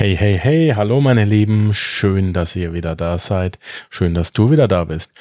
[0.00, 3.58] Hey, hey, hey, hallo meine Lieben, schön, dass ihr wieder da seid,
[3.90, 5.12] schön, dass du wieder da bist.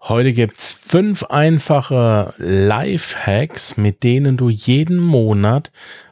[0.00, 5.70] Heute gibt's fünf einfache Life-Hacks, mit denen du jeden Monat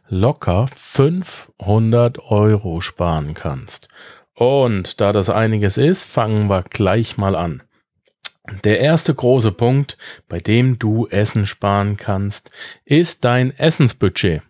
[0.08, 3.88] locker 500 Euro sparen kannst.
[4.36, 7.64] Und da das einiges ist, fangen wir gleich mal an.
[8.62, 9.98] Der erste große Punkt,
[10.28, 12.52] bei dem du Essen sparen kannst,
[12.84, 14.42] ist dein Essensbudget.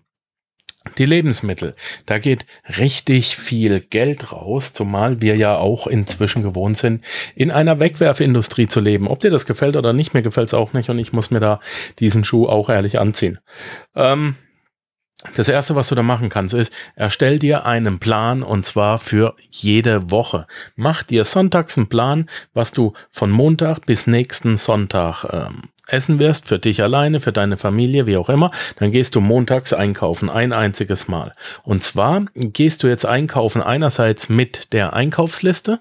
[0.98, 1.74] Die Lebensmittel,
[2.06, 2.44] da geht
[2.78, 7.04] richtig viel Geld raus, zumal wir ja auch inzwischen gewohnt sind,
[7.36, 9.06] in einer Wegwerfindustrie zu leben.
[9.06, 11.40] Ob dir das gefällt oder nicht, mir gefällt es auch nicht und ich muss mir
[11.40, 11.60] da
[12.00, 13.38] diesen Schuh auch ehrlich anziehen.
[13.94, 14.34] Ähm,
[15.36, 19.36] das erste, was du da machen kannst, ist, erstell dir einen Plan und zwar für
[19.50, 20.46] jede Woche.
[20.74, 26.48] Mach dir sonntags einen Plan, was du von Montag bis nächsten Sonntag ähm, essen wirst,
[26.48, 30.52] für dich alleine, für deine Familie, wie auch immer, dann gehst du montags einkaufen, ein
[30.52, 31.34] einziges Mal.
[31.62, 35.80] Und zwar gehst du jetzt einkaufen einerseits mit der Einkaufsliste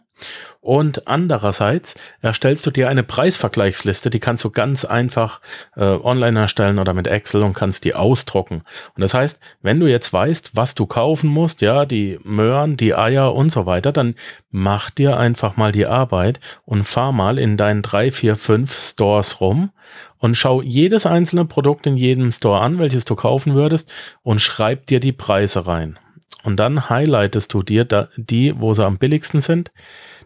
[0.61, 5.41] und andererseits erstellst du dir eine Preisvergleichsliste, die kannst du ganz einfach
[5.75, 8.63] äh, online erstellen oder mit Excel und kannst die ausdrucken.
[8.95, 12.93] Und das heißt, wenn du jetzt weißt, was du kaufen musst, ja, die Möhren, die
[12.93, 14.13] Eier und so weiter, dann
[14.51, 19.41] mach dir einfach mal die Arbeit und fahr mal in deinen drei, vier, fünf Stores
[19.41, 19.71] rum
[20.19, 24.85] und schau jedes einzelne Produkt in jedem Store an, welches du kaufen würdest und schreib
[24.85, 25.97] dir die Preise rein.
[26.43, 29.71] Und dann highlightest du dir da, die, wo sie am billigsten sind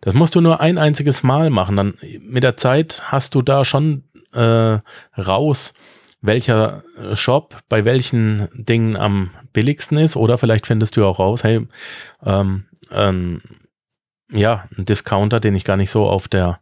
[0.05, 1.77] das musst du nur ein einziges Mal machen.
[1.77, 4.79] Dann mit der Zeit hast du da schon äh,
[5.17, 5.73] raus,
[6.21, 6.83] welcher
[7.13, 10.15] Shop bei welchen Dingen am billigsten ist.
[10.15, 11.67] Oder vielleicht findest du auch raus, hey,
[12.23, 13.41] ähm, ähm,
[14.31, 16.59] ja, ein Discounter, den ich gar nicht so auf der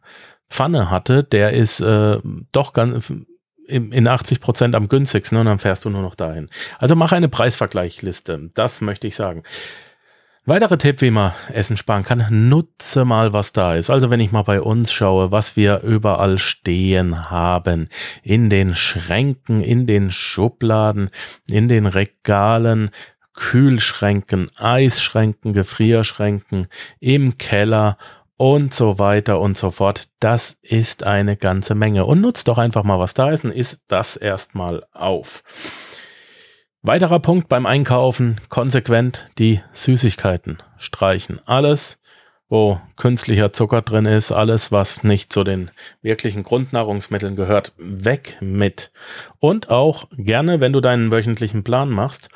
[0.49, 2.19] Pfanne hatte, der ist äh,
[2.53, 3.11] doch ganz
[3.67, 6.47] in 80 Prozent am günstigsten und dann fährst du nur noch dahin.
[6.79, 8.51] Also mach eine Preisvergleichliste.
[8.53, 9.43] Das möchte ich sagen.
[10.45, 13.89] Weiterer Tipp, wie man Essen sparen kann, nutze mal, was da ist.
[13.89, 17.87] Also wenn ich mal bei uns schaue, was wir überall stehen haben,
[18.23, 21.11] in den Schränken, in den Schubladen,
[21.49, 22.89] in den Regalen,
[23.33, 26.67] Kühlschränken, Eisschränken, Gefrierschränken,
[26.99, 27.97] im Keller
[28.37, 30.09] und so weiter und so fort.
[30.19, 32.05] Das ist eine ganze Menge.
[32.05, 35.43] Und nutzt doch einfach mal, was da ist und isst das erstmal auf.
[36.81, 41.39] Weiterer Punkt beim Einkaufen, konsequent die Süßigkeiten streichen.
[41.45, 41.97] Alles,
[42.49, 45.71] wo künstlicher Zucker drin ist, alles, was nicht zu den
[46.01, 48.91] wirklichen Grundnahrungsmitteln gehört, weg mit.
[49.39, 52.29] Und auch gerne, wenn du deinen wöchentlichen Plan machst,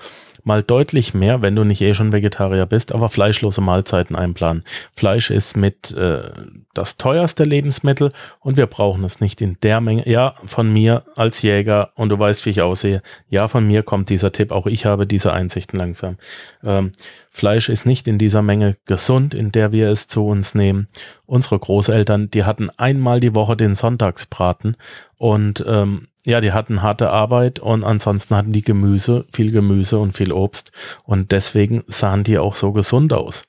[0.48, 4.64] mal deutlich mehr, wenn du nicht eh schon Vegetarier bist, aber fleischlose Mahlzeiten einplanen.
[4.96, 6.32] Fleisch ist mit äh,
[6.74, 10.10] das teuerste Lebensmittel und wir brauchen es nicht in der Menge.
[10.10, 13.02] Ja, von mir als Jäger und du weißt, wie ich aussehe.
[13.30, 14.52] Ja, von mir kommt dieser Tipp.
[14.52, 16.18] Auch ich habe diese Einsichten langsam.
[16.64, 16.92] Ähm,
[17.30, 20.88] Fleisch ist nicht in dieser Menge gesund, in der wir es zu uns nehmen.
[21.26, 24.78] Unsere Großeltern, die hatten einmal die Woche den Sonntagsbraten
[25.18, 30.12] und ähm, ja, die hatten harte Arbeit und ansonsten hatten die Gemüse, viel Gemüse und
[30.12, 30.74] viel Obst
[31.06, 33.48] und deswegen sahen die auch so gesund aus.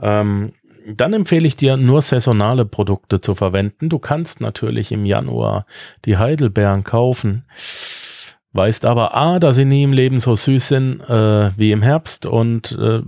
[0.00, 0.54] Ähm,
[0.86, 3.90] dann empfehle ich dir nur saisonale Produkte zu verwenden.
[3.90, 5.66] Du kannst natürlich im Januar
[6.06, 7.44] die Heidelbeeren kaufen,
[8.52, 12.24] weißt aber A, dass sie nie im Leben so süß sind äh, wie im Herbst
[12.24, 13.02] und äh,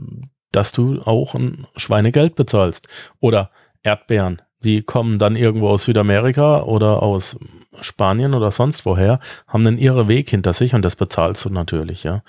[0.52, 2.86] dass du auch ein Schweinegeld bezahlst.
[3.20, 3.50] Oder
[3.82, 7.38] Erdbeeren, die kommen dann irgendwo aus Südamerika oder aus
[7.80, 12.04] Spanien oder sonst woher, haben dann ihre Weg hinter sich und das bezahlst du natürlich,
[12.04, 12.22] ja.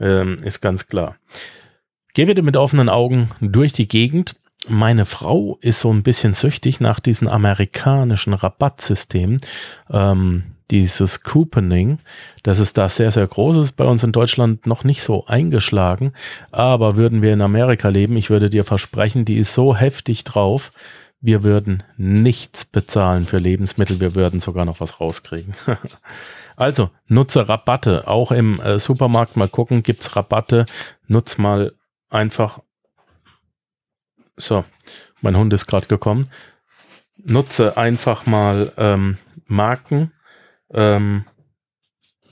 [0.00, 1.16] Ähm, ist ganz klar.
[2.14, 4.36] Geh bitte mit offenen Augen durch die Gegend.
[4.68, 9.38] Meine Frau ist so ein bisschen süchtig nach diesem amerikanischen Rabattsystem.
[9.90, 11.98] Ähm, dieses Couponing,
[12.42, 16.14] das ist da sehr, sehr groß ist, bei uns in Deutschland noch nicht so eingeschlagen,
[16.50, 20.72] aber würden wir in Amerika leben, ich würde dir versprechen, die ist so heftig drauf,
[21.24, 25.54] wir würden nichts bezahlen für Lebensmittel, wir würden sogar noch was rauskriegen.
[26.56, 28.06] also, nutze Rabatte.
[28.06, 30.66] Auch im äh, Supermarkt mal gucken, gibt's Rabatte.
[31.08, 31.72] Nutz mal
[32.10, 32.60] einfach.
[34.36, 34.66] So,
[35.22, 36.28] mein Hund ist gerade gekommen.
[37.16, 39.16] Nutze einfach mal ähm,
[39.46, 40.12] Marken.
[40.74, 41.24] Ähm,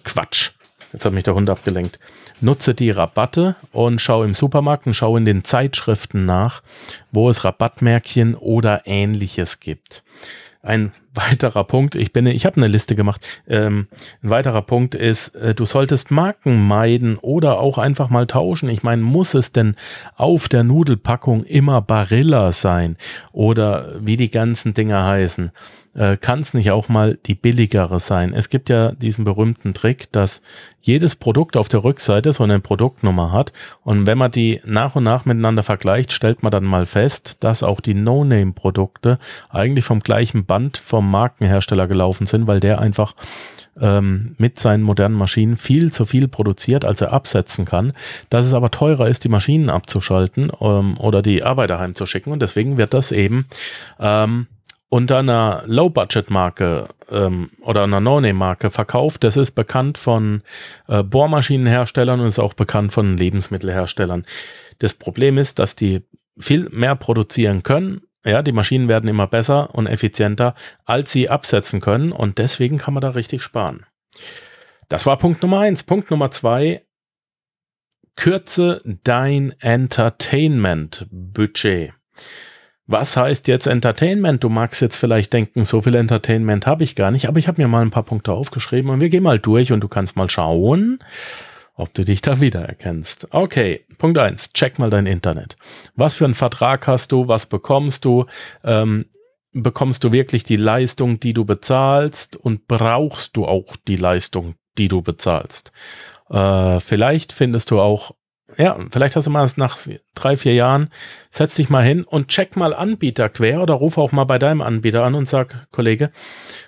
[0.04, 0.50] Quatsch.
[0.92, 1.98] Jetzt hat mich der Hund abgelenkt.
[2.40, 6.62] Nutze die Rabatte und schau im Supermarkt und schau in den Zeitschriften nach,
[7.10, 10.04] wo es Rabattmärkchen oder ähnliches gibt.
[10.62, 13.26] Ein weiterer Punkt, ich bin, ich habe eine Liste gemacht.
[13.46, 13.88] Ähm,
[14.22, 18.68] ein weiterer Punkt ist, äh, du solltest Marken meiden oder auch einfach mal tauschen.
[18.68, 19.76] Ich meine, muss es denn
[20.16, 22.96] auf der Nudelpackung immer Barilla sein
[23.32, 25.52] oder wie die ganzen Dinger heißen?
[25.94, 28.32] Äh, Kann es nicht auch mal die billigere sein?
[28.32, 30.40] Es gibt ja diesen berühmten Trick, dass
[30.80, 35.04] jedes Produkt auf der Rückseite so eine Produktnummer hat und wenn man die nach und
[35.04, 39.18] nach miteinander vergleicht, stellt man dann mal fest, dass auch die No-Name-Produkte
[39.50, 43.14] eigentlich vom gleichen Band vom Markenhersteller gelaufen sind, weil der einfach
[43.80, 47.92] ähm, mit seinen modernen Maschinen viel zu viel produziert, als er absetzen kann,
[48.30, 52.76] dass es aber teurer ist, die Maschinen abzuschalten ähm, oder die Arbeiter heimzuschicken und deswegen
[52.76, 53.46] wird das eben
[53.98, 54.46] ähm,
[54.92, 59.24] unter einer Low-Budget-Marke ähm, oder einer No-Name-Marke verkauft.
[59.24, 60.42] Das ist bekannt von
[60.86, 64.26] äh, Bohrmaschinenherstellern und ist auch bekannt von Lebensmittelherstellern.
[64.80, 66.02] Das Problem ist, dass die
[66.38, 68.02] viel mehr produzieren können.
[68.24, 70.54] Ja, die Maschinen werden immer besser und effizienter,
[70.84, 73.84] als sie absetzen können und deswegen kann man da richtig sparen.
[74.88, 75.82] Das war Punkt Nummer eins.
[75.82, 76.84] Punkt Nummer zwei.
[78.14, 81.94] Kürze dein Entertainment-Budget.
[82.86, 84.44] Was heißt jetzt Entertainment?
[84.44, 87.62] Du magst jetzt vielleicht denken, so viel Entertainment habe ich gar nicht, aber ich habe
[87.62, 90.28] mir mal ein paar Punkte aufgeschrieben und wir gehen mal durch und du kannst mal
[90.28, 90.98] schauen,
[91.82, 93.28] ob du dich da wiedererkennst.
[93.32, 95.56] Okay, Punkt eins: check mal dein Internet.
[95.94, 97.28] Was für einen Vertrag hast du?
[97.28, 98.26] Was bekommst du?
[98.64, 99.06] Ähm,
[99.52, 104.88] bekommst du wirklich die Leistung, die du bezahlst und brauchst du auch die Leistung, die
[104.88, 105.72] du bezahlst?
[106.30, 108.12] Äh, vielleicht findest du auch
[108.58, 109.78] ja, vielleicht hast du mal nach
[110.14, 110.90] drei, vier Jahren,
[111.30, 114.60] setz dich mal hin und check mal Anbieter quer oder ruf auch mal bei deinem
[114.60, 116.10] Anbieter an und sag, Kollege,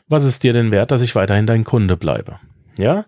[0.09, 2.39] was ist dir denn wert, dass ich weiterhin dein Kunde bleibe?
[2.79, 3.05] Ja,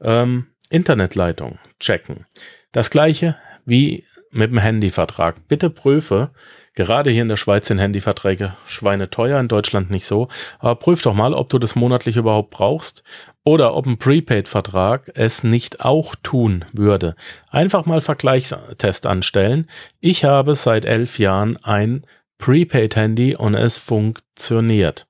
[0.00, 2.26] ähm, Internetleitung checken.
[2.72, 5.46] Das gleiche wie mit dem Handyvertrag.
[5.48, 6.32] Bitte prüfe,
[6.74, 10.28] Gerade hier in der Schweiz sind Handyverträge schweineteuer, in Deutschland nicht so.
[10.58, 13.04] Aber prüf doch mal, ob du das monatlich überhaupt brauchst
[13.44, 17.14] oder ob ein Prepaid-Vertrag es nicht auch tun würde.
[17.48, 19.70] Einfach mal Vergleichstest anstellen.
[20.00, 22.04] Ich habe seit elf Jahren ein
[22.38, 25.06] Prepaid-Handy und es funktioniert.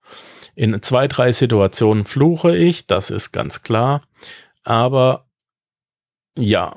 [0.54, 4.02] In zwei, drei Situationen fluche ich, das ist ganz klar.
[4.64, 5.24] Aber
[6.36, 6.74] ja,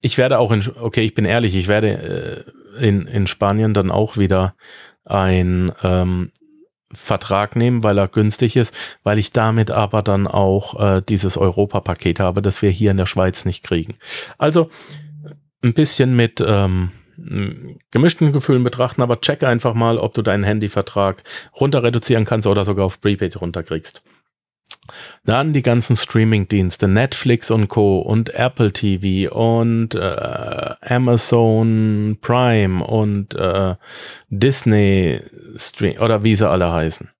[0.00, 2.44] ich werde auch in, okay, ich bin ehrlich, ich werde
[2.78, 4.54] äh, in, in Spanien dann auch wieder
[5.04, 6.32] ein ähm,
[6.92, 12.20] Vertrag nehmen, weil er günstig ist, weil ich damit aber dann auch äh, dieses Europa-Paket
[12.20, 13.96] habe, das wir hier in der Schweiz nicht kriegen.
[14.38, 14.70] Also
[15.62, 16.92] ein bisschen mit ähm,
[17.90, 21.24] gemischten Gefühlen betrachten, aber check einfach mal, ob du deinen Handyvertrag
[21.58, 24.02] runter reduzieren kannst oder sogar auf Prepaid runterkriegst.
[25.24, 27.98] Dann die ganzen Streaming-Dienste, Netflix und Co.
[27.98, 33.74] und Apple TV und äh, Amazon Prime und äh,
[34.28, 35.20] Disney
[35.56, 37.10] Stream oder wie sie alle heißen.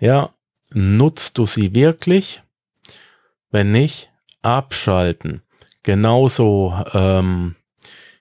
[0.00, 0.30] Ja,
[0.72, 2.42] nutzt du sie wirklich?
[3.50, 4.10] Wenn nicht,
[4.42, 5.42] abschalten.
[5.82, 7.56] Genauso ähm,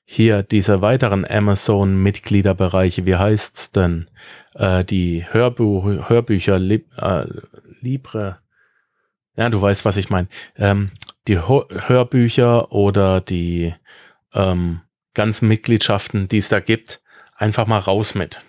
[0.05, 4.09] hier diese weiteren Amazon-Mitgliederbereiche, wie heißt's denn?
[4.53, 7.25] Äh, die Hörbu Hörbücher, Lib äh,
[7.81, 8.37] Libre,
[9.35, 10.27] ja, du weißt, was ich meine.
[10.57, 10.91] Ähm,
[11.27, 13.73] die Ho Hörbücher oder die
[14.33, 14.81] ähm,
[15.13, 17.01] ganzen Mitgliedschaften, die es da gibt,
[17.35, 18.41] einfach mal raus mit.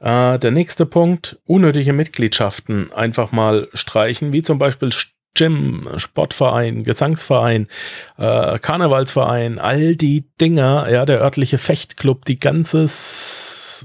[0.00, 4.90] Äh, der nächste Punkt, unnötige Mitgliedschaften einfach mal streichen, wie zum Beispiel
[5.34, 7.68] Gym, Sportverein, Gesangsverein,
[8.16, 12.88] äh, Karnevalsverein, all die Dinger, ja, der örtliche Fechtclub, die ganze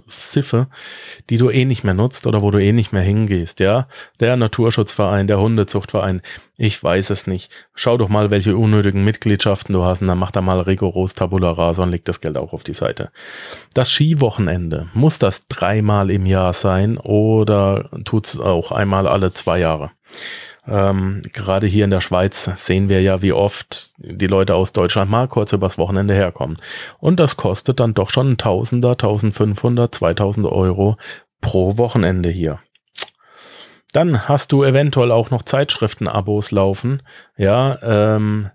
[0.07, 0.67] Siffe,
[1.29, 3.87] die du eh nicht mehr nutzt oder wo du eh nicht mehr hingehst, ja.
[4.19, 6.21] Der Naturschutzverein, der Hundezuchtverein,
[6.57, 7.51] ich weiß es nicht.
[7.73, 11.51] Schau doch mal, welche unnötigen Mitgliedschaften du hast und dann mach da mal rigoros Tabula
[11.51, 13.11] rasa und leg das Geld auch auf die Seite.
[13.73, 19.91] Das Skiwochenende, muss das dreimal im Jahr sein oder tut's auch einmal alle zwei Jahre?
[20.67, 25.11] Ähm, gerade hier in der Schweiz sehen wir ja, wie oft die Leute aus Deutschland
[25.11, 26.57] mal kurz übers Wochenende herkommen.
[26.99, 30.97] Und das kostet dann doch schon Tausender, 1500, 2000 Euro
[31.41, 32.59] pro Wochenende hier.
[33.91, 37.03] Dann hast du eventuell auch noch Zeitschriften-Abos laufen.
[37.37, 38.49] Ja, ähm,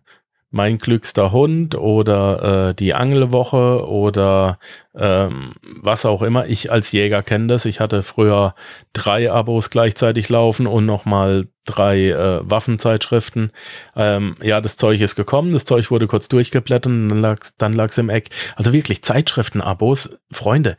[0.50, 4.59] mein glückster Hund oder äh, die Angelwoche oder
[4.95, 6.47] ähm, was auch immer.
[6.47, 7.67] Ich als Jäger kenne das.
[7.67, 8.55] Ich hatte früher
[8.93, 13.52] drei Abos gleichzeitig laufen und nochmal drei äh, Waffenzeitschriften.
[13.95, 17.75] Ähm, ja, das Zeug ist gekommen, das Zeug wurde kurz durchgeblättert und dann lag dann
[17.75, 18.31] lag's im Eck.
[18.57, 20.76] Also wirklich Zeitschriften-Abos, Freunde.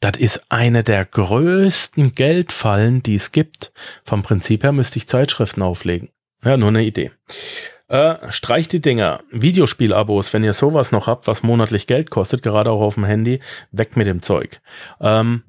[0.00, 3.72] Das ist eine der größten Geldfallen, die es gibt.
[4.02, 6.08] Vom Prinzip her müsste ich Zeitschriften auflegen.
[6.42, 7.10] Ja, nur eine Idee.
[7.90, 9.18] Äh, streicht die Dinger.
[9.32, 13.40] Videospielabos, wenn ihr sowas noch habt, was monatlich Geld kostet, gerade auch auf dem Handy,
[13.72, 14.60] weg mit dem Zeug.
[15.00, 15.42] Ähm,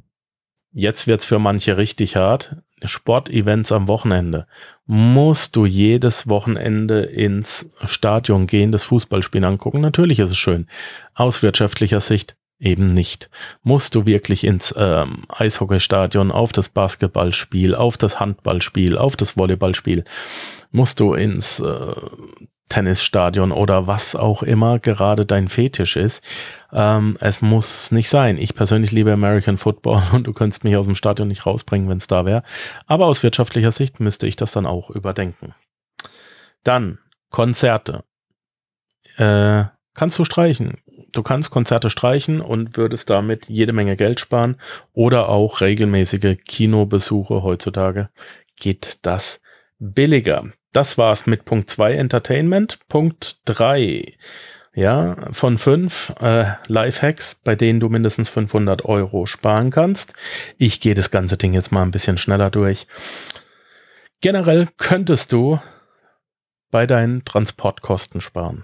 [0.74, 2.56] jetzt wird's für manche richtig hart.
[2.84, 4.48] Sportevents am Wochenende,
[4.88, 9.80] musst du jedes Wochenende ins Stadion gehen, das Fußballspiel angucken.
[9.80, 10.66] Natürlich ist es schön.
[11.14, 13.30] Aus wirtschaftlicher Sicht eben nicht.
[13.64, 20.04] Musst du wirklich ins ähm, Eishockeystadion, auf das Basketballspiel, auf das Handballspiel, auf das Volleyballspiel,
[20.72, 21.94] musst du ins äh,
[22.70, 26.24] Tennisstadion oder was auch immer gerade dein Fetisch ist.
[26.72, 28.38] Ähm, es muss nicht sein.
[28.38, 31.98] Ich persönlich liebe American Football und du könntest mich aus dem Stadion nicht rausbringen, wenn
[31.98, 32.44] es da wäre.
[32.86, 35.54] Aber aus wirtschaftlicher Sicht müsste ich das dann auch überdenken.
[36.64, 37.00] Dann
[37.30, 38.04] Konzerte.
[39.18, 40.78] Äh, kannst du streichen.
[41.12, 44.58] Du kannst Konzerte streichen und würdest damit jede Menge Geld sparen
[44.94, 48.10] oder auch regelmäßige Kinobesuche heutzutage
[48.60, 49.42] geht das
[49.80, 50.46] billiger.
[50.72, 52.80] Das war's mit Punkt 2 Entertainment.
[52.88, 54.16] Punkt 3.
[54.74, 60.14] Ja, von 5 äh, Lifehacks, bei denen du mindestens 500 Euro sparen kannst.
[60.58, 62.88] Ich gehe das ganze Ding jetzt mal ein bisschen schneller durch.
[64.22, 65.60] Generell könntest du
[66.70, 68.64] bei deinen Transportkosten sparen.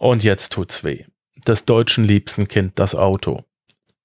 [0.00, 1.04] Und jetzt tut's weh.
[1.44, 3.44] Das deutschen liebsten Kind, das Auto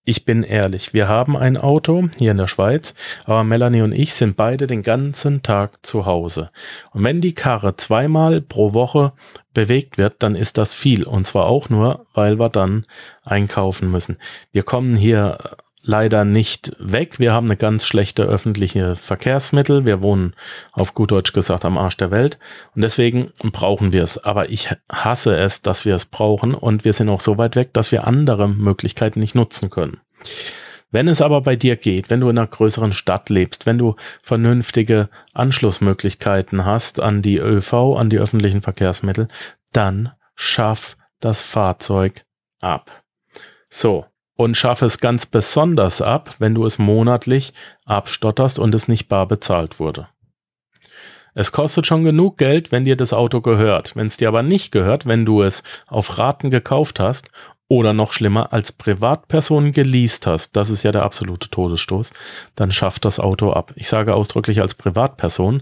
[0.06, 2.94] ich bin ehrlich, wir haben ein Auto hier in der Schweiz,
[3.26, 6.52] aber Melanie und ich sind beide den ganzen Tag zu Hause.
[6.92, 9.14] Und wenn die Karre zweimal pro Woche
[9.54, 11.06] bewegt wird, dann ist das viel.
[11.06, 12.86] Und zwar auch nur, weil wir dann
[13.24, 14.18] einkaufen müssen.
[14.52, 15.40] Wir kommen hier
[15.86, 17.20] leider nicht weg.
[17.20, 19.86] Wir haben eine ganz schlechte öffentliche Verkehrsmittel.
[19.86, 20.34] Wir wohnen
[20.72, 22.40] auf gut Deutsch gesagt am Arsch der Welt
[22.76, 24.18] und deswegen brauchen wir es.
[24.18, 27.74] Aber ich hasse es, dass wir es brauchen und wir sind auch so weit weg,
[27.74, 30.02] dass wir andere Möglichkeiten nicht nutzen können.
[30.92, 33.96] Wenn es aber bei dir geht, wenn du in einer größeren Stadt lebst, wenn du
[34.22, 39.28] vernünftige Anschlussmöglichkeiten hast an die ÖV, an die öffentlichen Verkehrsmittel,
[39.74, 42.24] dann schaff das Fahrzeug
[42.60, 43.04] ab.
[43.70, 47.54] So, und schaffe es ganz besonders ab, wenn du es monatlich
[47.86, 50.08] abstotterst und es nicht bar bezahlt wurde.
[51.38, 53.96] Es kostet schon genug Geld, wenn dir das Auto gehört.
[53.96, 57.30] Wenn es dir aber nicht gehört, wenn du es auf Raten gekauft hast
[57.68, 62.14] oder noch schlimmer als Privatperson geleast hast, das ist ja der absolute Todesstoß,
[62.56, 63.74] dann schafft das Auto ab.
[63.76, 65.62] Ich sage ausdrücklich als Privatperson,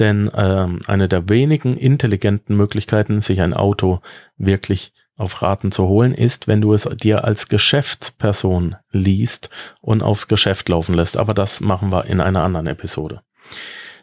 [0.00, 4.00] denn ähm, eine der wenigen intelligenten Möglichkeiten, sich ein Auto
[4.38, 9.48] wirklich auf Raten zu holen, ist, wenn du es dir als Geschäftsperson liest
[9.80, 11.16] und aufs Geschäft laufen lässt.
[11.16, 13.22] Aber das machen wir in einer anderen Episode.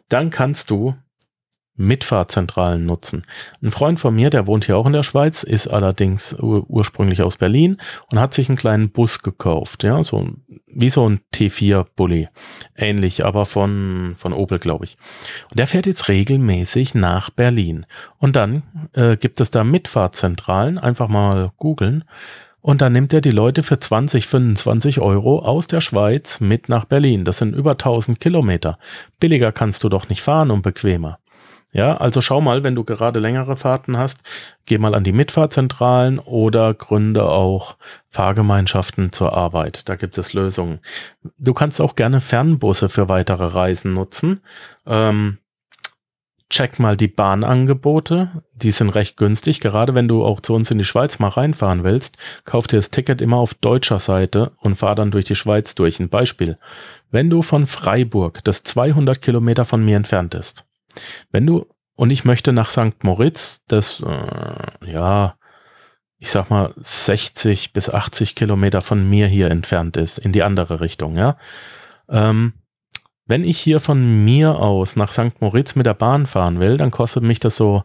[0.07, 0.95] Dann kannst du
[1.79, 3.25] Mitfahrzentralen nutzen.
[3.63, 7.21] Ein Freund von mir, der wohnt hier auch in der Schweiz, ist allerdings ur ursprünglich
[7.21, 7.77] aus Berlin
[8.11, 10.33] und hat sich einen kleinen Bus gekauft, ja, so
[10.67, 12.27] wie so ein T4-Bully.
[12.75, 14.97] Ähnlich, aber von, von Opel, glaube ich.
[15.49, 17.85] Und der fährt jetzt regelmäßig nach Berlin.
[18.17, 22.03] Und dann äh, gibt es da Mitfahrzentralen, einfach mal googeln.
[22.61, 26.85] Und dann nimmt er die Leute für 20, 25 Euro aus der Schweiz mit nach
[26.85, 27.23] Berlin.
[27.23, 28.77] Das sind über 1000 Kilometer.
[29.19, 31.19] Billiger kannst du doch nicht fahren und bequemer.
[31.71, 34.21] Ja, also schau mal, wenn du gerade längere Fahrten hast,
[34.65, 39.87] geh mal an die Mitfahrzentralen oder gründe auch Fahrgemeinschaften zur Arbeit.
[39.87, 40.79] Da gibt es Lösungen.
[41.37, 44.41] Du kannst auch gerne Fernbusse für weitere Reisen nutzen.
[44.87, 45.37] Ähm,
[46.49, 48.43] check mal die Bahnangebote.
[48.55, 49.59] Die sind recht günstig.
[49.59, 52.89] Gerade wenn du auch zu uns in die Schweiz mal reinfahren willst, kauf dir das
[52.89, 55.99] Ticket immer auf deutscher Seite und fahr dann durch die Schweiz durch.
[55.99, 56.57] Ein Beispiel.
[57.11, 60.65] Wenn du von Freiburg, das 200 Kilometer von mir entfernt ist,
[61.31, 61.65] wenn du,
[61.95, 63.03] und ich möchte nach St.
[63.03, 65.35] Moritz, das, äh, ja,
[66.17, 70.81] ich sag mal, 60 bis 80 Kilometer von mir hier entfernt ist, in die andere
[70.81, 71.37] Richtung, ja.
[72.09, 72.53] Ähm,
[73.25, 75.39] wenn ich hier von mir aus nach St.
[75.39, 77.83] Moritz mit der Bahn fahren will, dann kostet mich das so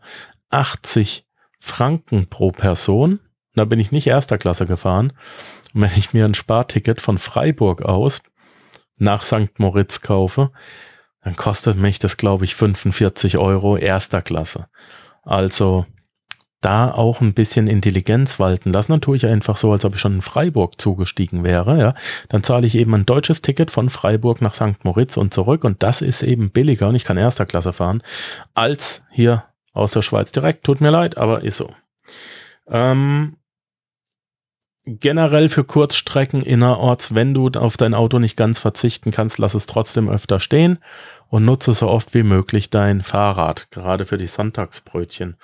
[0.49, 1.27] 80
[1.61, 3.21] Franken pro Person.
[3.55, 5.13] Da bin ich nicht erster Klasse gefahren.
[5.75, 8.23] Und wenn ich mir ein Sparticket von Freiburg aus
[8.99, 9.59] nach St.
[9.59, 10.51] Moritz kaufe,
[11.25, 14.67] dann kostet mich das, glaube ich, 45 Euro erster Klasse.
[15.23, 15.87] Also
[16.61, 18.93] da auch ein bisschen Intelligenz walten lassen.
[18.93, 21.79] Dann tue ich einfach so, als ob ich schon in Freiburg zugestiegen wäre.
[21.79, 21.95] Ja,
[22.29, 24.83] dann zahle ich eben ein deutsches Ticket von Freiburg nach St.
[24.83, 25.65] Moritz und zurück.
[25.65, 28.03] Und das ist eben billiger und ich kann erster Klasse fahren
[28.55, 30.65] als hier aus der Schweiz direkt.
[30.65, 31.71] Tut mir leid, aber ist so.
[32.69, 33.37] Ähm,
[34.87, 39.67] generell für Kurzstrecken innerorts, wenn du auf dein Auto nicht ganz verzichten kannst, lass es
[39.67, 40.79] trotzdem öfter stehen
[41.29, 45.37] und nutze so oft wie möglich dein Fahrrad, gerade für die Sonntagsbrötchen.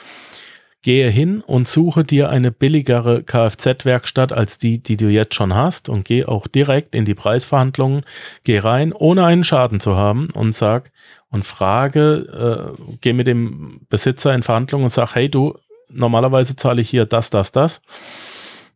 [0.82, 5.90] Gehe hin und suche dir eine billigere Kfz-Werkstatt als die, die du jetzt schon hast
[5.90, 8.02] und geh auch direkt in die Preisverhandlungen,
[8.44, 10.90] geh rein, ohne einen Schaden zu haben und sag
[11.30, 15.58] und frage, äh, geh mit dem Besitzer in Verhandlungen und sag, hey du,
[15.90, 17.82] normalerweise zahle ich hier das, das, das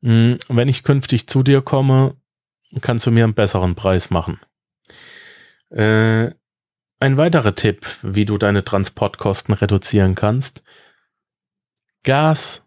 [0.04, 2.14] wenn ich künftig zu dir komme,
[2.82, 4.38] kannst du mir einen besseren Preis machen.
[5.70, 6.30] Äh,
[7.00, 10.62] ein weiterer Tipp, wie du deine Transportkosten reduzieren kannst.
[12.02, 12.66] Gas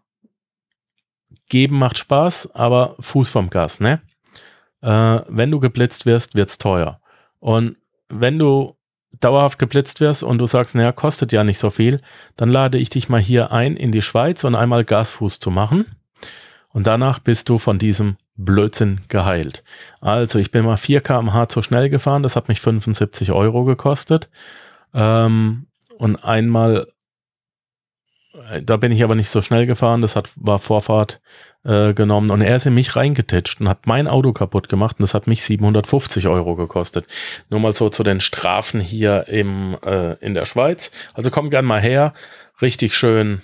[1.48, 4.02] geben macht Spaß, aber Fuß vom Gas, ne?
[4.82, 7.00] Äh, wenn du geblitzt wirst, wird's teuer.
[7.38, 7.76] Und
[8.08, 8.76] wenn du
[9.20, 12.00] dauerhaft geblitzt wirst und du sagst, naja, kostet ja nicht so viel,
[12.36, 15.86] dann lade ich dich mal hier ein in die Schweiz und einmal Gasfuß zu machen.
[16.72, 19.64] Und danach bist du von diesem Blödsinn geheilt.
[20.00, 24.30] Also ich bin mal 4 kmh zu schnell gefahren, das hat mich 75 Euro gekostet.
[24.94, 25.66] Ähm,
[25.98, 26.86] und einmal,
[28.50, 31.20] äh, da bin ich aber nicht so schnell gefahren, das hat, war Vorfahrt
[31.64, 35.02] äh, genommen und er ist in mich reingetitscht und hat mein Auto kaputt gemacht und
[35.02, 37.06] das hat mich 750 Euro gekostet.
[37.50, 40.92] Nur mal so zu den Strafen hier im, äh, in der Schweiz.
[41.14, 42.14] Also komm gern mal her,
[42.62, 43.42] richtig schön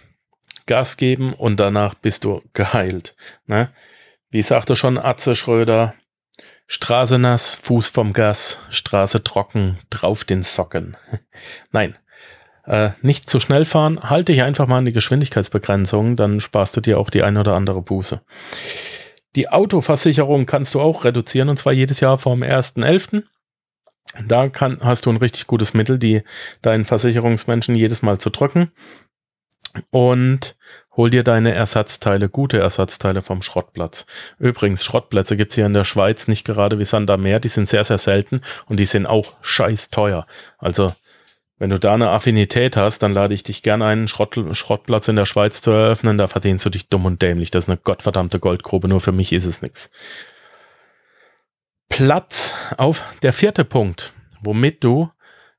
[0.67, 3.17] Gas geben und danach bist du geheilt.
[3.47, 3.71] Ne?
[4.31, 5.95] Wie sagte schon Atze Schröder,
[6.67, 10.97] Straße nass, Fuß vom Gas, Straße trocken, drauf den Socken.
[11.73, 11.97] Nein,
[12.67, 16.81] äh, nicht zu schnell fahren, halte dich einfach mal an die Geschwindigkeitsbegrenzung, dann sparst du
[16.81, 18.23] dir auch die ein oder andere Buße.
[19.37, 23.25] Die Autoversicherung kannst du auch reduzieren und zwar jedes Jahr vom 1.11.
[24.27, 26.23] Da kann, hast du ein richtig gutes Mittel, die
[26.63, 28.71] deinen Versicherungsmenschen jedes Mal zu drücken.
[29.91, 30.57] Und
[30.97, 34.07] hol dir deine Ersatzteile, gute Ersatzteile vom Schrottplatz.
[34.39, 37.69] Übrigens, Schrottplätze gibt's hier in der Schweiz nicht gerade wie Sand am Meer, die sind
[37.69, 40.27] sehr, sehr selten und die sind auch scheiß teuer.
[40.59, 40.95] Also
[41.59, 45.17] wenn du da eine Affinität hast, dann lade ich dich gerne einen Schrott, Schrottplatz in
[45.17, 46.19] der Schweiz zu eröffnen.
[46.19, 47.51] Da verdienst du dich dumm und dämlich.
[47.51, 48.89] Das ist eine gottverdammte Goldgrube.
[48.89, 49.91] Nur für mich ist es nichts.
[51.89, 54.13] Platz auf der vierte Punkt,
[54.43, 55.11] womit du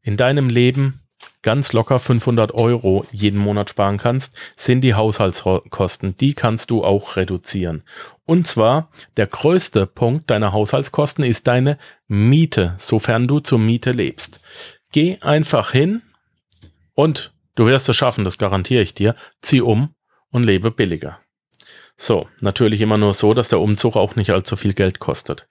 [0.01, 1.01] in deinem Leben
[1.45, 6.17] ganz locker 500 Euro jeden Monat sparen kannst, sind die Haushaltskosten.
[6.17, 7.83] Die kannst du auch reduzieren.
[8.25, 14.41] Und zwar der größte Punkt deiner Haushaltskosten ist deine Miete, sofern du zur Miete lebst.
[14.91, 16.01] Geh einfach hin
[16.95, 19.15] und du wirst es schaffen, das garantiere ich dir.
[19.43, 19.93] Zieh um
[20.31, 21.19] und lebe billiger.
[21.95, 25.47] So, natürlich immer nur so, dass der Umzug auch nicht allzu viel Geld kostet.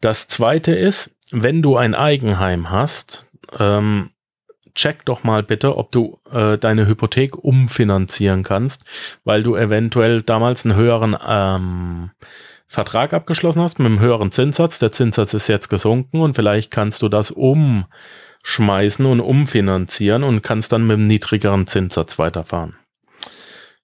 [0.00, 3.26] Das zweite ist, wenn du ein Eigenheim hast,
[3.58, 4.10] ähm,
[4.78, 8.84] check doch mal bitte, ob du äh, deine Hypothek umfinanzieren kannst,
[9.24, 12.10] weil du eventuell damals einen höheren ähm,
[12.66, 14.78] Vertrag abgeschlossen hast mit einem höheren Zinssatz.
[14.78, 17.86] Der Zinssatz ist jetzt gesunken und vielleicht kannst du das um
[18.44, 22.76] schmeißen und umfinanzieren und kannst dann mit einem niedrigeren Zinssatz weiterfahren.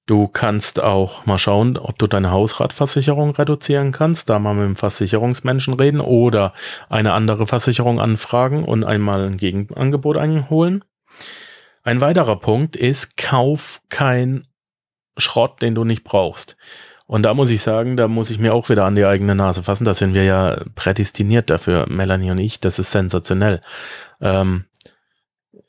[0.06, 4.76] Du kannst auch mal schauen, ob du deine Hausratversicherung reduzieren kannst, da mal mit dem
[4.76, 6.52] Versicherungsmenschen reden oder
[6.90, 10.84] eine andere Versicherung anfragen und einmal ein Gegenangebot einholen.
[11.82, 14.46] Ein weiterer Punkt ist, kauf kein
[15.16, 16.58] Schrott, den du nicht brauchst.
[17.06, 19.62] Und da muss ich sagen, da muss ich mir auch wieder an die eigene Nase
[19.62, 19.84] fassen.
[19.84, 22.60] Da sind wir ja prädestiniert dafür, Melanie und ich.
[22.60, 23.60] Das ist sensationell.
[24.20, 24.64] Ähm,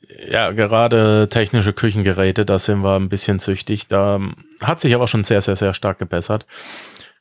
[0.08, 3.88] ja, gerade technische Küchengeräte, da sind wir ein bisschen süchtig.
[3.88, 4.20] Da
[4.62, 6.46] hat sich aber schon sehr, sehr, sehr stark gebessert.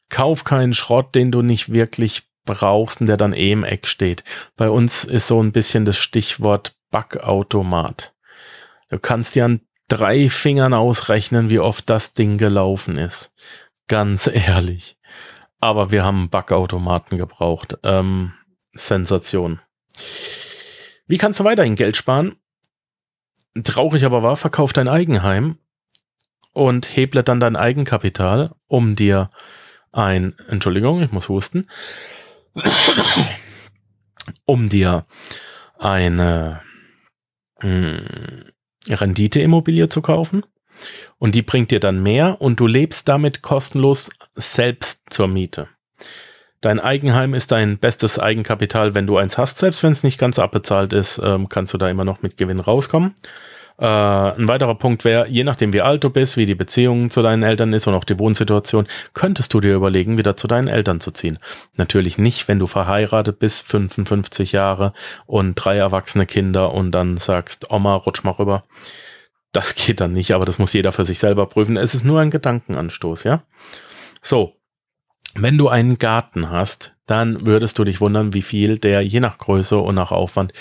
[0.09, 4.23] Kauf keinen Schrott, den du nicht wirklich brauchst und der dann eh im Eck steht.
[4.55, 8.13] Bei uns ist so ein bisschen das Stichwort Backautomat.
[8.89, 13.33] Du kannst dir an drei Fingern ausrechnen, wie oft das Ding gelaufen ist.
[13.87, 14.97] Ganz ehrlich.
[15.59, 17.77] Aber wir haben Backautomaten gebraucht.
[17.83, 18.33] Ähm,
[18.73, 19.59] Sensation.
[21.07, 22.35] Wie kannst du weiterhin Geld sparen?
[23.63, 25.57] Traurig aber wahr, verkauf dein Eigenheim
[26.51, 29.29] und heble dann dein Eigenkapital, um dir
[29.91, 31.67] ein, Entschuldigung, ich muss husten,
[34.45, 35.05] um dir
[35.77, 36.61] eine
[37.61, 38.51] mh, hm,
[38.89, 40.45] Renditeimmobilie zu kaufen
[41.17, 45.69] und die bringt dir dann mehr und du lebst damit kostenlos selbst zur Miete.
[46.65, 49.59] Dein Eigenheim ist dein bestes Eigenkapital, wenn du eins hast.
[49.59, 52.59] Selbst wenn es nicht ganz abbezahlt ist, ähm, kannst du da immer noch mit Gewinn
[52.59, 53.13] rauskommen.
[53.77, 57.21] Äh, ein weiterer Punkt wäre, je nachdem wie alt du bist, wie die Beziehung zu
[57.21, 60.99] deinen Eltern ist und auch die Wohnsituation, könntest du dir überlegen, wieder zu deinen Eltern
[60.99, 61.37] zu ziehen.
[61.77, 64.93] Natürlich nicht, wenn du verheiratet bist, 55 Jahre
[65.27, 68.63] und drei erwachsene Kinder und dann sagst, Oma, rutsch mal rüber.
[69.51, 71.77] Das geht dann nicht, aber das muss jeder für sich selber prüfen.
[71.77, 73.43] Es ist nur ein Gedankenanstoß, ja?
[74.23, 74.55] So.
[75.37, 79.37] Wenn du einen Garten hast, dann würdest du dich wundern, wie viel der je nach
[79.37, 80.53] Größe und nach Aufwand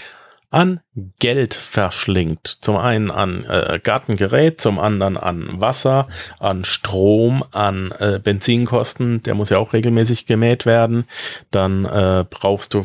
[0.54, 0.80] an
[1.18, 2.46] Geld verschlingt.
[2.46, 6.06] Zum einen an äh, Gartengerät, zum anderen an Wasser,
[6.38, 9.20] an Strom, an äh, Benzinkosten.
[9.22, 11.06] Der muss ja auch regelmäßig gemäht werden.
[11.50, 12.84] Dann äh, brauchst du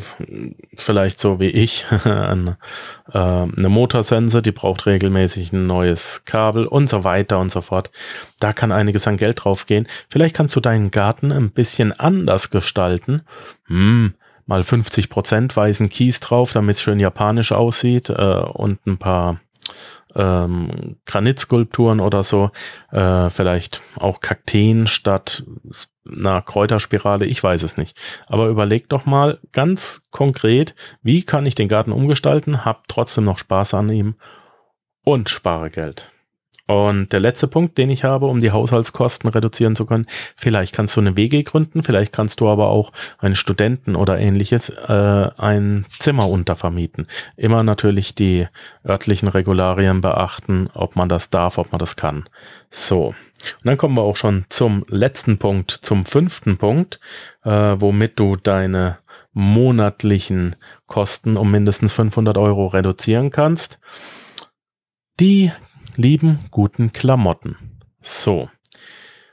[0.74, 7.04] vielleicht so wie ich äh, eine Motorsense, die braucht regelmäßig ein neues Kabel und so
[7.04, 7.92] weiter und so fort.
[8.40, 9.86] Da kann einiges an Geld draufgehen.
[10.08, 13.22] Vielleicht kannst du deinen Garten ein bisschen anders gestalten.
[13.68, 14.14] Hm,
[14.50, 19.40] mal 50 Prozent weißen Kies drauf, damit es schön japanisch aussieht äh, und ein paar
[20.16, 22.50] ähm, Granitskulpturen oder so,
[22.90, 25.44] äh, vielleicht auch Kakteen statt
[26.04, 27.96] einer Kräuterspirale, ich weiß es nicht.
[28.26, 33.38] Aber überleg doch mal ganz konkret, wie kann ich den Garten umgestalten, hab trotzdem noch
[33.38, 34.16] Spaß an ihm
[35.04, 36.10] und spare Geld.
[36.70, 40.06] Und der letzte Punkt, den ich habe, um die Haushaltskosten reduzieren zu können,
[40.36, 44.68] vielleicht kannst du eine WG gründen, vielleicht kannst du aber auch einen Studenten oder ähnliches
[44.70, 47.08] äh, ein Zimmer untervermieten.
[47.36, 48.46] Immer natürlich die
[48.86, 52.28] örtlichen Regularien beachten, ob man das darf, ob man das kann.
[52.70, 53.16] So, und
[53.64, 57.00] dann kommen wir auch schon zum letzten Punkt, zum fünften Punkt,
[57.42, 58.98] äh, womit du deine
[59.32, 60.54] monatlichen
[60.86, 63.80] Kosten um mindestens 500 Euro reduzieren kannst.
[65.18, 65.50] Die
[65.96, 67.56] lieben guten Klamotten.
[68.00, 68.48] So.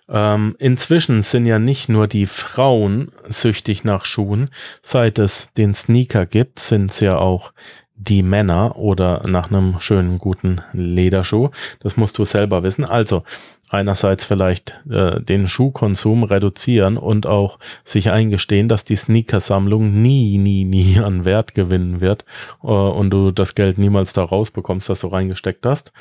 [0.09, 4.49] Ähm, inzwischen sind ja nicht nur die Frauen süchtig nach Schuhen.
[4.81, 7.51] Seit es den Sneaker gibt, sind es ja auch
[7.99, 11.49] die Männer oder nach einem schönen guten Lederschuh.
[11.79, 12.85] Das musst du selber wissen.
[12.85, 13.23] Also
[13.69, 20.63] einerseits vielleicht äh, den Schuhkonsum reduzieren und auch sich eingestehen, dass die Sneakersammlung nie, nie,
[20.63, 22.23] nie an Wert gewinnen wird
[22.63, 25.91] äh, und du das Geld niemals da rausbekommst, das du reingesteckt hast.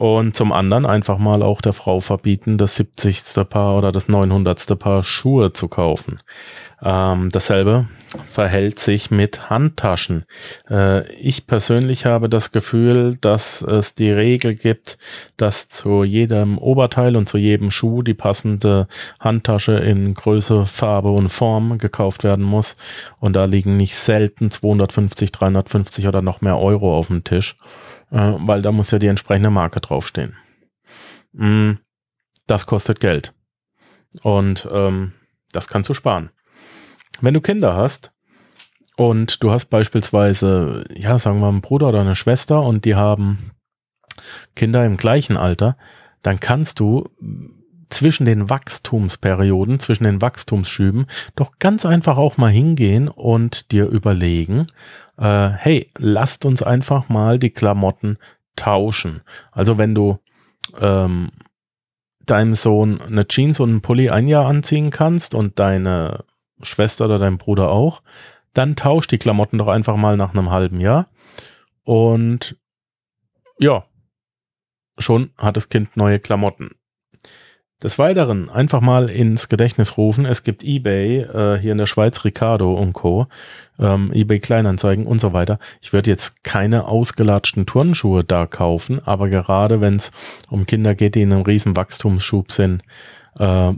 [0.00, 3.46] Und zum anderen einfach mal auch der Frau verbieten, das 70.
[3.50, 4.78] Paar oder das 900.
[4.78, 6.20] Paar Schuhe zu kaufen.
[6.82, 7.86] Ähm, dasselbe
[8.26, 10.24] verhält sich mit Handtaschen.
[10.70, 14.96] Äh, ich persönlich habe das Gefühl, dass es die Regel gibt,
[15.36, 21.28] dass zu jedem Oberteil und zu jedem Schuh die passende Handtasche in Größe, Farbe und
[21.28, 22.78] Form gekauft werden muss.
[23.18, 27.58] Und da liegen nicht selten 250, 350 oder noch mehr Euro auf dem Tisch
[28.10, 30.36] weil da muss ja die entsprechende Marke draufstehen.
[31.32, 31.72] Mm,
[32.46, 33.32] das kostet Geld.
[34.22, 35.12] Und ähm,
[35.52, 36.30] das kannst du sparen.
[37.20, 38.12] Wenn du Kinder hast
[38.96, 43.52] und du hast beispielsweise, ja, sagen wir einen Bruder oder eine Schwester und die haben
[44.56, 45.76] Kinder im gleichen Alter,
[46.22, 47.08] dann kannst du
[47.90, 54.66] zwischen den Wachstumsperioden, zwischen den Wachstumsschüben doch ganz einfach auch mal hingehen und dir überlegen,
[55.18, 58.18] äh, hey, lasst uns einfach mal die Klamotten
[58.56, 59.22] tauschen.
[59.52, 60.18] Also wenn du
[60.80, 61.30] ähm,
[62.24, 66.24] deinem Sohn eine Jeans und einen Pulli ein Jahr anziehen kannst und deine
[66.62, 68.02] Schwester oder dein Bruder auch,
[68.52, 71.08] dann tausch die Klamotten doch einfach mal nach einem halben Jahr.
[71.84, 72.56] Und
[73.58, 73.84] ja,
[74.98, 76.70] schon hat das Kind neue Klamotten.
[77.82, 82.24] Des Weiteren einfach mal ins Gedächtnis rufen, es gibt eBay, äh, hier in der Schweiz
[82.26, 83.26] Ricardo und Co.,
[83.78, 85.58] ähm, eBay Kleinanzeigen und so weiter.
[85.80, 90.12] Ich würde jetzt keine ausgelatschten Turnschuhe da kaufen, aber gerade wenn es
[90.50, 92.82] um Kinder geht, die in einem riesen Wachstumsschub sind,
[93.38, 93.72] äh,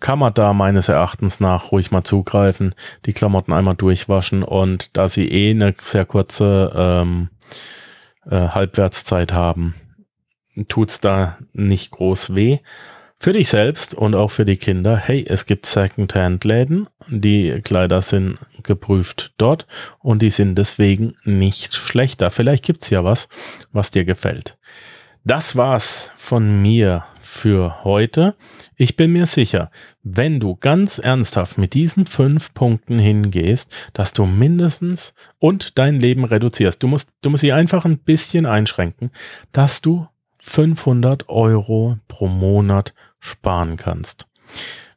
[0.00, 2.74] kann man da meines Erachtens nach ruhig mal zugreifen,
[3.06, 7.30] die Klamotten einmal durchwaschen und da sie eh eine sehr kurze ähm,
[8.30, 9.74] äh, Halbwertszeit haben,
[10.68, 12.58] tut's da nicht groß weh
[13.22, 18.38] für dich selbst und auch für die Kinder, hey, es gibt Secondhand-Läden, die Kleider sind
[18.62, 19.66] geprüft dort
[19.98, 22.30] und die sind deswegen nicht schlechter.
[22.30, 23.28] Vielleicht gibt's ja was,
[23.72, 24.56] was dir gefällt.
[25.22, 28.36] Das war's von mir für heute.
[28.76, 29.70] Ich bin mir sicher,
[30.02, 36.24] wenn du ganz ernsthaft mit diesen fünf Punkten hingehst, dass du mindestens und dein Leben
[36.24, 36.82] reduzierst.
[36.82, 39.10] Du musst, du musst sie einfach ein bisschen einschränken,
[39.52, 44.26] dass du 500 Euro pro Monat sparen kannst.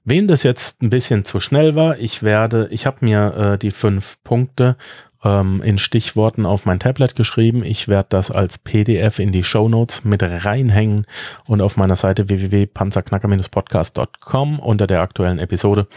[0.05, 3.71] Wem das jetzt ein bisschen zu schnell war, ich werde, ich habe mir äh, die
[3.71, 4.75] fünf Punkte
[5.23, 7.63] ähm, in Stichworten auf mein Tablet geschrieben.
[7.63, 11.05] Ich werde das als PDF in die Show Notes mit reinhängen
[11.45, 15.88] und auf meiner Seite www.panzerknacker-podcast.com unter der aktuellen Episode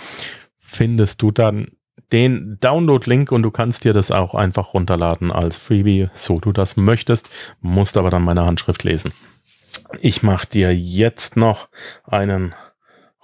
[0.59, 1.73] findest du dann
[2.13, 6.77] den Download-Link und du kannst dir das auch einfach runterladen als Freebie, so du das
[6.77, 7.29] möchtest,
[7.61, 9.11] musst aber dann meine Handschrift lesen.
[10.01, 11.69] Ich mache dir jetzt noch
[12.05, 12.55] einen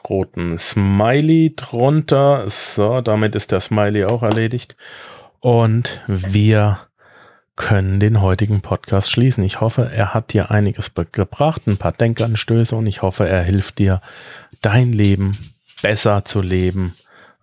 [0.09, 2.49] roten Smiley drunter.
[2.49, 4.77] So, damit ist der Smiley auch erledigt.
[5.41, 6.81] Und wir
[7.57, 9.45] können den heutigen Podcast schließen.
[9.45, 13.79] Ich hoffe, er hat dir einiges gebracht, ein paar Denkanstöße und ich hoffe, er hilft
[13.79, 14.01] dir,
[14.63, 16.95] dein Leben besser zu leben,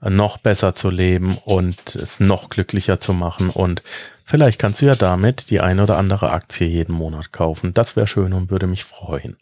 [0.01, 3.83] noch besser zu leben und es noch glücklicher zu machen und
[4.29, 7.73] Vielleicht kannst du ja damit die eine oder andere Aktie jeden Monat kaufen.
[7.73, 9.37] Das wäre schön und würde mich freuen.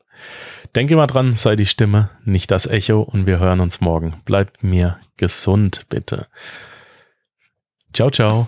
[0.76, 4.22] Denke mal dran, sei die Stimme, nicht das Echo und wir hören uns morgen.
[4.24, 6.28] Bleib mir gesund, bitte.
[7.92, 8.48] Ciao, ciao.